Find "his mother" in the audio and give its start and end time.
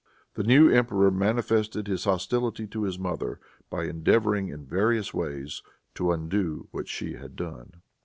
2.85-3.39